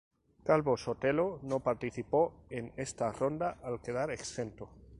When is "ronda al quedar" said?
3.11-4.09